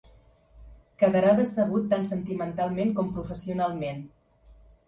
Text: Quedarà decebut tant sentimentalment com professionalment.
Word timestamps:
Quedarà 1.03 1.33
decebut 1.41 1.85
tant 1.93 2.09
sentimentalment 2.13 2.97
com 3.01 3.15
professionalment. 3.19 4.03